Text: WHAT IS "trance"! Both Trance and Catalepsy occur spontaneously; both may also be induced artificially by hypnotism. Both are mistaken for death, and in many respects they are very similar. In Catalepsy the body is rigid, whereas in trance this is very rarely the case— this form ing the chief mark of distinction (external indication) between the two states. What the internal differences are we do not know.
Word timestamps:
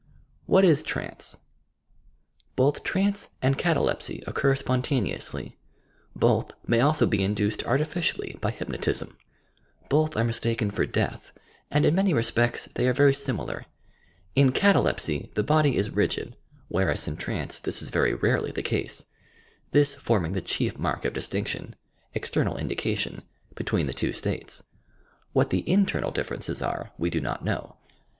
WHAT 0.47 0.65
IS 0.65 0.81
"trance"! 0.81 1.37
Both 2.55 2.83
Trance 2.83 3.35
and 3.39 3.55
Catalepsy 3.55 4.23
occur 4.25 4.55
spontaneously; 4.55 5.59
both 6.15 6.53
may 6.65 6.79
also 6.79 7.05
be 7.05 7.23
induced 7.23 7.63
artificially 7.67 8.35
by 8.41 8.49
hypnotism. 8.49 9.15
Both 9.89 10.17
are 10.17 10.23
mistaken 10.23 10.71
for 10.71 10.87
death, 10.87 11.33
and 11.69 11.85
in 11.85 11.93
many 11.93 12.15
respects 12.15 12.65
they 12.73 12.87
are 12.87 12.93
very 12.95 13.13
similar. 13.13 13.67
In 14.35 14.51
Catalepsy 14.53 15.29
the 15.35 15.43
body 15.43 15.77
is 15.77 15.91
rigid, 15.91 16.35
whereas 16.67 17.07
in 17.07 17.15
trance 17.15 17.59
this 17.59 17.83
is 17.83 17.91
very 17.91 18.15
rarely 18.15 18.49
the 18.51 18.63
case— 18.63 19.05
this 19.71 19.93
form 19.93 20.25
ing 20.25 20.31
the 20.31 20.41
chief 20.41 20.79
mark 20.79 21.05
of 21.05 21.13
distinction 21.13 21.75
(external 22.15 22.57
indication) 22.57 23.21
between 23.53 23.85
the 23.85 23.93
two 23.93 24.13
states. 24.13 24.63
What 25.33 25.51
the 25.51 25.63
internal 25.69 26.09
differences 26.09 26.59
are 26.59 26.91
we 26.97 27.11
do 27.11 27.21
not 27.21 27.45
know. 27.45 27.75